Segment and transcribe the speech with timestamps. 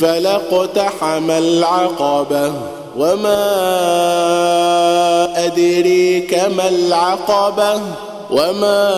[0.00, 2.52] فلاقتحم العقبة
[2.96, 3.46] وما
[5.46, 7.80] أدريك ما العقبة
[8.30, 8.90] وما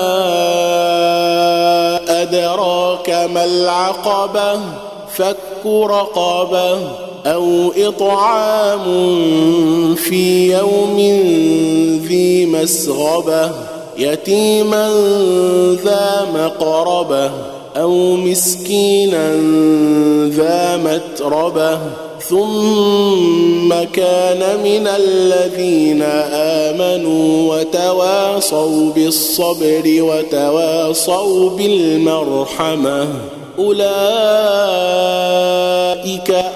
[2.23, 4.61] أدراك ما العقبة
[5.15, 6.79] فك رقبة
[7.27, 8.85] أو إطعام
[9.95, 10.99] في يوم
[12.09, 13.51] ذي مسغبة
[13.99, 14.89] يتيما
[15.85, 17.31] ذا مقربه
[17.77, 19.35] أو مسكينا
[20.29, 21.79] ذا متربه
[22.29, 33.09] ثم كان من الذين امنوا وتواصوا بالصبر وتواصوا بالمرحمه
[33.59, 33.83] اولئك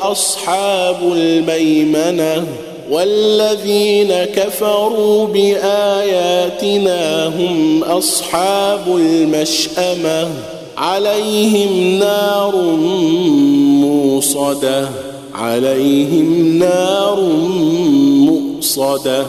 [0.02, 2.46] اصحاب الميمنه
[2.90, 10.28] والذين كفروا بآياتنا هم أصحاب المشأمة.
[10.76, 12.56] عليهم نار
[13.80, 14.88] موصدة.
[15.34, 17.20] عليهم نار
[18.06, 19.26] مؤصده